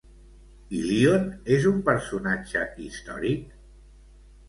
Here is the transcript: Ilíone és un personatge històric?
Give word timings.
Ilíone 0.77 1.29
és 1.57 1.69
un 1.73 1.79
personatge 1.91 2.67
històric? 2.89 3.49